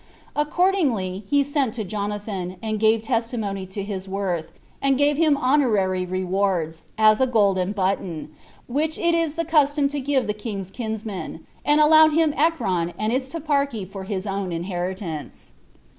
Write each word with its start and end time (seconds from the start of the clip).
Accordingly, 0.35 1.25
he 1.29 1.43
sent 1.43 1.75
to 1.75 1.83
Jonathan, 1.83 2.55
and 2.63 2.79
gave 2.79 3.03
testimony 3.03 3.67
to 3.67 3.83
his 3.83 4.07
worth; 4.07 4.49
and 4.81 4.97
gave 4.97 5.15
him 5.15 5.37
honorary 5.37 6.07
rewards, 6.07 6.81
as 6.97 7.21
a 7.21 7.27
golden 7.27 7.71
button, 7.71 8.31
8 8.63 8.63
which 8.73 8.97
it 8.97 9.13
is 9.13 9.35
the 9.35 9.45
custom 9.45 9.87
to 9.89 9.99
give 10.01 10.25
the 10.25 10.33
king's 10.33 10.71
kinsmen, 10.71 11.45
and 11.63 11.79
allowed 11.79 12.15
him 12.15 12.33
Ekron 12.35 12.93
and 12.97 13.13
its 13.13 13.29
toparchy 13.31 13.85
for 13.87 14.05
his 14.05 14.25
own 14.25 14.51
inheritance. 14.51 15.53